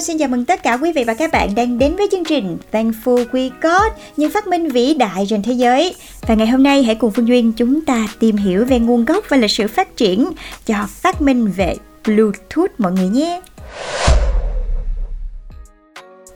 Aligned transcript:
Hello, 0.00 0.06
xin 0.06 0.18
chào 0.18 0.28
mừng 0.28 0.44
tất 0.44 0.62
cả 0.62 0.78
quý 0.82 0.92
vị 0.92 1.04
và 1.04 1.14
các 1.14 1.32
bạn 1.32 1.54
đang 1.54 1.78
đến 1.78 1.96
với 1.96 2.08
chương 2.10 2.24
trình 2.24 2.58
Thankful 2.72 3.24
We 3.26 3.50
Got, 3.60 3.92
những 4.16 4.30
phát 4.30 4.46
minh 4.46 4.68
vĩ 4.68 4.94
đại 4.94 5.26
trên 5.28 5.42
thế 5.42 5.52
giới. 5.52 5.94
Và 6.26 6.34
ngày 6.34 6.46
hôm 6.46 6.62
nay 6.62 6.82
hãy 6.82 6.94
cùng 6.94 7.10
Phương 7.10 7.28
Duyên 7.28 7.52
chúng 7.52 7.80
ta 7.80 8.08
tìm 8.18 8.36
hiểu 8.36 8.64
về 8.64 8.78
nguồn 8.78 9.04
gốc 9.04 9.24
và 9.28 9.36
lịch 9.36 9.50
sử 9.50 9.68
phát 9.68 9.96
triển 9.96 10.30
cho 10.66 10.74
phát 10.88 11.22
minh 11.22 11.46
về 11.56 11.76
Bluetooth 12.04 12.70
mọi 12.78 12.92
người 12.92 13.08
nhé. 13.08 13.40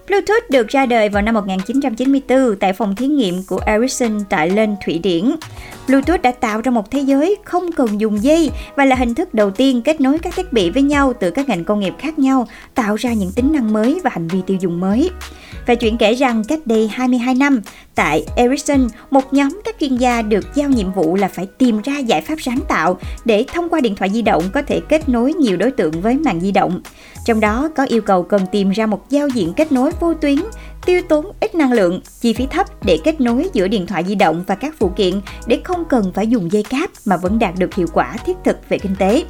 Bluetooth 0.09 0.51
được 0.51 0.69
ra 0.69 0.87
đời 0.87 1.09
vào 1.09 1.23
năm 1.23 1.35
1994 1.35 2.57
tại 2.61 2.73
phòng 2.73 2.95
thí 2.95 3.07
nghiệm 3.07 3.43
của 3.49 3.61
Ericsson 3.67 4.21
tại 4.29 4.51
Lên 4.51 4.77
Thụy 4.85 4.99
Điển. 4.99 5.35
Bluetooth 5.87 6.23
đã 6.23 6.33
tạo 6.33 6.61
ra 6.61 6.71
một 6.71 6.91
thế 6.91 7.01
giới 7.01 7.37
không 7.45 7.73
cần 7.73 8.01
dùng 8.01 8.23
dây 8.23 8.51
và 8.77 8.85
là 8.85 8.97
hình 8.97 9.15
thức 9.15 9.35
đầu 9.35 9.51
tiên 9.51 9.83
kết 9.83 10.01
nối 10.01 10.19
các 10.19 10.35
thiết 10.37 10.53
bị 10.53 10.71
với 10.71 10.83
nhau 10.83 11.13
từ 11.21 11.31
các 11.31 11.49
ngành 11.49 11.65
công 11.65 11.81
nghiệp 11.81 11.95
khác 11.99 12.19
nhau, 12.19 12.49
tạo 12.75 12.95
ra 12.95 13.13
những 13.13 13.33
tính 13.33 13.53
năng 13.53 13.73
mới 13.73 14.01
và 14.05 14.11
hành 14.13 14.29
vi 14.29 14.39
tiêu 14.47 14.57
dùng 14.61 14.81
mới. 14.81 15.11
Và 15.67 15.75
chuyện 15.75 15.99
kể 15.99 16.15
rằng 16.15 16.43
cách 16.49 16.61
đây 16.65 16.89
22 16.89 17.35
năm, 17.35 17.61
tại 17.95 18.25
Ericsson, 18.37 18.89
một 19.11 19.33
nhóm 19.33 19.61
các 19.65 19.77
chuyên 19.81 19.97
gia 19.97 20.23
được 20.23 20.55
giao 20.55 20.69
nhiệm 20.69 20.93
vụ 20.93 21.17
là 21.17 21.29
phải 21.29 21.47
tìm 21.59 21.81
ra 21.85 21.99
giải 21.99 22.21
pháp 22.21 22.37
sáng 22.41 22.61
tạo 22.69 22.99
để 23.25 23.45
thông 23.55 23.69
qua 23.69 23.81
điện 23.81 23.95
thoại 23.95 24.11
di 24.11 24.23
động 24.23 24.43
có 24.53 24.63
thể 24.63 24.81
kết 24.89 25.09
nối 25.09 25.33
nhiều 25.33 25.57
đối 25.57 25.71
tượng 25.71 26.01
với 26.01 26.19
mạng 26.19 26.41
di 26.41 26.53
động. 26.53 26.81
Trong 27.25 27.41
đó 27.41 27.69
có 27.77 27.85
yêu 27.85 28.03
cầu 28.03 28.23
cần 28.23 28.47
tìm 28.53 28.71
ra 28.71 28.87
một 28.87 29.11
giao 29.11 29.29
diện 29.29 29.53
kết 29.57 29.73
nối 29.73 29.91
vô 30.01 30.15
tuyến, 30.15 30.37
tiêu 30.87 31.03
tốn 31.09 31.27
ít 31.41 31.55
năng 31.55 31.73
lượng, 31.73 32.01
chi 32.21 32.33
phí 32.33 32.47
thấp 32.47 32.67
để 32.85 32.99
kết 33.05 33.21
nối 33.21 33.49
giữa 33.53 33.69
điện 33.69 33.87
thoại 33.87 34.05
di 34.05 34.15
động 34.15 34.45
và 34.47 34.55
các 34.55 34.75
phụ 34.79 34.89
kiện 34.89 35.21
để 35.47 35.61
không 35.65 35.85
cần 35.85 36.13
phải 36.15 36.27
dùng 36.27 36.53
dây 36.53 36.63
cáp 36.63 36.91
mà 37.05 37.17
vẫn 37.17 37.39
đạt 37.39 37.55
được 37.59 37.75
hiệu 37.75 37.87
quả 37.93 38.17
thiết 38.27 38.37
thực 38.45 38.69
về 38.69 38.79
kinh 38.79 38.97
tế. 38.97 39.25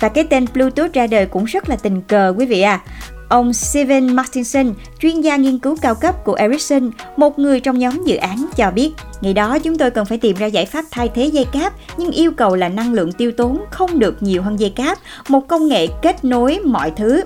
Và 0.00 0.08
cái 0.08 0.24
tên 0.24 0.44
Bluetooth 0.54 0.92
ra 0.92 1.06
đời 1.06 1.26
cũng 1.26 1.44
rất 1.44 1.68
là 1.68 1.76
tình 1.76 2.02
cờ 2.02 2.34
quý 2.38 2.46
vị 2.46 2.60
à. 2.60 2.80
Ông 3.28 3.52
Steven 3.52 4.16
Martinson, 4.16 4.74
chuyên 5.00 5.20
gia 5.20 5.36
nghiên 5.36 5.58
cứu 5.58 5.76
cao 5.82 5.94
cấp 5.94 6.24
của 6.24 6.34
Ericsson, 6.34 6.90
một 7.16 7.38
người 7.38 7.60
trong 7.60 7.78
nhóm 7.78 8.04
dự 8.04 8.16
án 8.16 8.46
cho 8.56 8.70
biết, 8.70 8.90
ngày 9.20 9.34
đó 9.34 9.58
chúng 9.58 9.78
tôi 9.78 9.90
cần 9.90 10.06
phải 10.06 10.18
tìm 10.18 10.36
ra 10.36 10.46
giải 10.46 10.66
pháp 10.66 10.84
thay 10.90 11.10
thế 11.14 11.24
dây 11.24 11.44
cáp, 11.52 11.72
nhưng 11.96 12.10
yêu 12.10 12.30
cầu 12.30 12.56
là 12.56 12.68
năng 12.68 12.92
lượng 12.92 13.12
tiêu 13.12 13.32
tốn 13.32 13.64
không 13.70 13.98
được 13.98 14.22
nhiều 14.22 14.42
hơn 14.42 14.60
dây 14.60 14.70
cáp, 14.70 14.98
một 15.28 15.48
công 15.48 15.68
nghệ 15.68 15.86
kết 16.02 16.24
nối 16.24 16.58
mọi 16.64 16.92
thứ. 16.96 17.22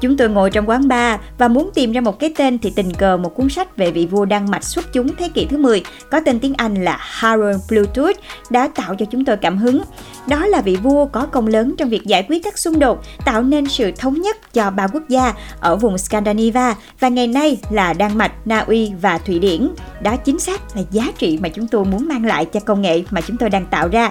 Chúng 0.00 0.16
tôi 0.16 0.28
ngồi 0.28 0.50
trong 0.50 0.68
quán 0.68 0.88
bar 0.88 1.20
và 1.38 1.48
muốn 1.48 1.70
tìm 1.74 1.92
ra 1.92 2.00
một 2.00 2.18
cái 2.18 2.34
tên 2.36 2.58
thì 2.58 2.72
tình 2.76 2.94
cờ 2.94 3.16
một 3.16 3.34
cuốn 3.34 3.48
sách 3.48 3.76
về 3.76 3.90
vị 3.90 4.06
vua 4.06 4.24
Đan 4.24 4.50
Mạch 4.50 4.64
xuất 4.64 4.92
chúng 4.92 5.16
thế 5.16 5.28
kỷ 5.28 5.46
thứ 5.46 5.56
10 5.56 5.82
có 6.10 6.20
tên 6.20 6.40
tiếng 6.40 6.54
Anh 6.56 6.84
là 6.84 6.96
Harold 7.00 7.60
Bluetooth 7.68 8.16
đã 8.50 8.68
tạo 8.74 8.94
cho 8.94 9.06
chúng 9.06 9.24
tôi 9.24 9.36
cảm 9.36 9.58
hứng. 9.58 9.82
Đó 10.26 10.46
là 10.46 10.60
vị 10.60 10.76
vua 10.76 11.06
có 11.06 11.26
công 11.26 11.46
lớn 11.46 11.74
trong 11.78 11.88
việc 11.88 12.04
giải 12.04 12.26
quyết 12.28 12.44
các 12.44 12.58
xung 12.58 12.78
đột, 12.78 13.04
tạo 13.24 13.42
nên 13.42 13.66
sự 13.66 13.92
thống 13.92 14.20
nhất 14.20 14.54
cho 14.54 14.70
ba 14.70 14.86
quốc 14.86 15.02
gia 15.08 15.34
ở 15.60 15.76
vùng 15.76 15.98
Scandinavia 15.98 16.74
và 17.00 17.08
ngày 17.08 17.26
nay 17.26 17.58
là 17.70 17.92
Đan 17.92 18.18
Mạch, 18.18 18.32
Na 18.44 18.58
Uy 18.58 18.92
và 19.00 19.18
Thụy 19.18 19.38
Điển. 19.38 19.68
Đó 20.02 20.16
chính 20.16 20.38
xác 20.38 20.76
là 20.76 20.82
giá 20.90 21.12
trị 21.18 21.38
mà 21.42 21.48
chúng 21.48 21.66
tôi 21.66 21.84
muốn 21.84 22.08
mang 22.08 22.26
lại 22.26 22.44
cho 22.44 22.60
công 22.60 22.82
nghệ 22.82 23.02
mà 23.10 23.20
chúng 23.20 23.36
tôi 23.36 23.50
đang 23.50 23.66
tạo 23.66 23.88
ra. 23.88 24.10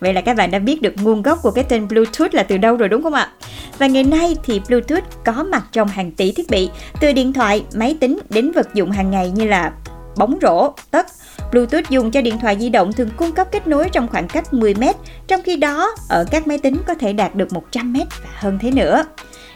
Vậy 0.00 0.14
là 0.14 0.20
các 0.20 0.36
bạn 0.36 0.50
đã 0.50 0.58
biết 0.58 0.82
được 0.82 0.94
nguồn 1.02 1.22
gốc 1.22 1.38
của 1.42 1.50
cái 1.50 1.64
tên 1.64 1.88
Bluetooth 1.88 2.34
là 2.34 2.42
từ 2.42 2.56
đâu 2.56 2.76
rồi 2.76 2.88
đúng 2.88 3.02
không 3.02 3.14
ạ? 3.14 3.30
Và 3.78 3.86
ngày 3.86 4.04
nay 4.04 4.36
thì 4.44 4.60
Bluetooth 4.68 5.04
có 5.24 5.32
mặt 5.32 5.64
trong 5.72 5.88
hàng 5.88 6.12
tỷ 6.12 6.32
thiết 6.32 6.50
bị, 6.50 6.70
từ 7.00 7.12
điện 7.12 7.32
thoại, 7.32 7.64
máy 7.74 7.96
tính 8.00 8.18
đến 8.30 8.52
vật 8.52 8.74
dụng 8.74 8.90
hàng 8.90 9.10
ngày 9.10 9.30
như 9.30 9.44
là 9.44 9.72
bóng 10.16 10.38
rổ, 10.42 10.72
tất. 10.90 11.06
Bluetooth 11.52 11.90
dùng 11.90 12.10
cho 12.10 12.20
điện 12.20 12.38
thoại 12.38 12.56
di 12.60 12.68
động 12.68 12.92
thường 12.92 13.08
cung 13.16 13.32
cấp 13.32 13.48
kết 13.52 13.66
nối 13.66 13.88
trong 13.88 14.08
khoảng 14.08 14.28
cách 14.28 14.54
10 14.54 14.74
m, 14.74 14.82
trong 15.26 15.42
khi 15.42 15.56
đó 15.56 15.94
ở 16.08 16.24
các 16.30 16.46
máy 16.46 16.58
tính 16.58 16.76
có 16.86 16.94
thể 16.94 17.12
đạt 17.12 17.34
được 17.34 17.52
100 17.52 17.92
m 17.92 17.96
và 17.96 18.30
hơn 18.34 18.58
thế 18.60 18.70
nữa 18.70 19.04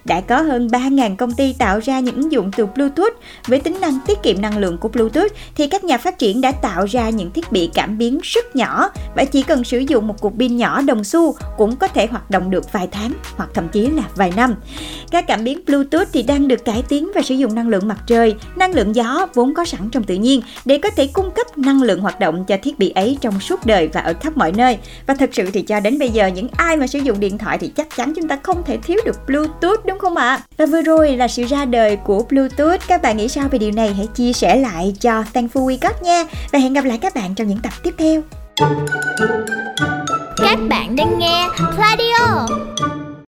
đã 0.05 0.21
có 0.21 0.43
hơn 0.43 0.67
3.000 0.67 1.17
công 1.17 1.33
ty 1.33 1.53
tạo 1.53 1.81
ra 1.85 2.01
những 2.01 2.17
ứng 2.17 2.33
dụng 2.33 2.51
từ 2.57 2.67
Bluetooth. 2.67 3.15
Với 3.47 3.61
tính 3.61 3.81
năng 3.81 3.99
tiết 4.07 4.23
kiệm 4.23 4.41
năng 4.41 4.59
lượng 4.59 4.79
của 4.79 4.89
Bluetooth 4.89 5.33
thì 5.55 5.67
các 5.67 5.85
nhà 5.85 5.99
phát 5.99 6.19
triển 6.19 6.41
đã 6.41 6.53
tạo 6.53 6.85
ra 6.85 7.11
những 7.11 7.31
thiết 7.31 7.53
bị 7.53 7.71
cảm 7.75 7.99
biến 7.99 8.21
rất 8.23 8.57
nhỏ 8.57 8.91
và 9.17 9.25
chỉ 9.25 9.43
cần 9.43 9.65
sử 9.65 9.79
dụng 9.79 10.07
một 10.07 10.21
cục 10.21 10.39
pin 10.39 10.57
nhỏ 10.57 10.83
đồng 10.83 11.05
xu 11.05 11.35
cũng 11.57 11.77
có 11.77 11.89
thể 11.89 12.07
hoạt 12.07 12.31
động 12.31 12.51
được 12.51 12.73
vài 12.73 12.89
tháng 12.91 13.13
hoặc 13.37 13.51
thậm 13.55 13.69
chí 13.69 13.87
là 13.87 14.03
vài 14.17 14.33
năm. 14.37 14.55
Các 15.11 15.27
cảm 15.27 15.45
biến 15.45 15.61
Bluetooth 15.67 16.09
thì 16.13 16.23
đang 16.23 16.49
được 16.49 16.65
cải 16.65 16.83
tiến 16.89 17.11
và 17.15 17.23
sử 17.23 17.35
dụng 17.35 17.55
năng 17.55 17.69
lượng 17.69 17.89
mặt 17.89 17.99
trời, 18.07 18.35
năng 18.57 18.75
lượng 18.75 18.95
gió 18.95 19.27
vốn 19.35 19.55
có 19.55 19.65
sẵn 19.65 19.81
trong 19.93 20.05
tự 20.05 20.15
nhiên 20.15 20.41
để 20.65 20.79
có 20.79 20.91
thể 20.91 21.07
cung 21.07 21.31
cấp 21.31 21.59
năng 21.59 21.83
lượng 21.83 22.01
hoạt 22.01 22.21
động 22.21 22.45
cho 22.45 22.57
thiết 22.63 22.79
bị 22.79 22.91
ấy 22.91 23.19
trong 23.21 23.41
suốt 23.41 23.67
đời 23.67 23.89
và 23.93 24.01
ở 24.01 24.15
khắp 24.21 24.37
mọi 24.37 24.53
nơi. 24.53 24.79
Và 25.07 25.15
thật 25.15 25.31
sự 25.33 25.51
thì 25.53 25.63
cho 25.63 25.81
đến 25.81 25.99
bây 25.99 26.09
giờ 26.09 26.27
những 26.27 26.49
ai 26.57 26.77
mà 26.77 26.87
sử 26.87 26.99
dụng 26.99 27.21
điện 27.21 27.39
thoại 27.39 27.59
thì 27.59 27.69
chắc 27.69 27.97
chắn 27.97 28.13
chúng 28.17 28.29
ta 28.29 28.39
không 28.43 28.63
thể 28.67 28.77
thiếu 28.77 28.99
được 29.05 29.17
Bluetooth 29.27 29.87
đúng 29.87 29.94
đúng 29.95 30.01
không 30.01 30.17
ạ? 30.17 30.41
Và 30.57 30.67
vừa 30.67 30.83
rồi 30.83 31.17
là 31.17 31.29
sự 31.29 31.43
ra 31.43 31.65
đời 31.65 31.97
của 31.97 32.23
Bluetooth. 32.31 32.81
Các 32.89 33.03
bạn 33.03 33.17
nghĩ 33.17 33.29
sao 33.29 33.49
về 33.49 33.59
điều 33.59 33.71
này? 33.71 33.95
Hãy 33.95 34.07
chia 34.07 34.33
sẻ 34.33 34.57
lại 34.57 34.95
cho 35.01 35.23
Thankful 35.35 35.67
We 35.67 35.79
Got 35.81 36.03
nha. 36.03 36.25
Và 36.53 36.59
hẹn 36.59 36.73
gặp 36.73 36.85
lại 36.85 36.99
các 36.99 37.15
bạn 37.15 37.35
trong 37.35 37.49
những 37.49 37.59
tập 37.63 37.73
tiếp 37.83 37.95
theo. 37.99 38.23
Các 40.37 40.59
bạn 40.69 40.97
đang 40.97 41.19
nghe 41.19 41.49
Pladio 41.77 42.47